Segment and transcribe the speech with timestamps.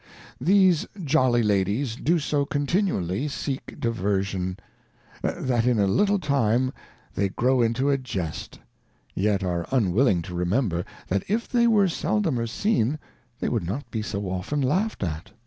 [0.39, 4.57] These Jolly Ladies do so continually seek Diversion,
[5.21, 6.73] that in a little time
[7.13, 8.57] they grow into a Jest,
[9.13, 12.97] yet are unwilling to remember, that if they were seldomer seen
[13.39, 15.33] they would not be so often laughed at.